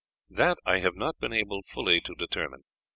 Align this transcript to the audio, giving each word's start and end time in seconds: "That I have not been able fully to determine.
"That 0.31 0.57
I 0.65 0.79
have 0.79 0.95
not 0.95 1.19
been 1.19 1.31
able 1.31 1.61
fully 1.61 2.01
to 2.01 2.15
determine. 2.15 2.63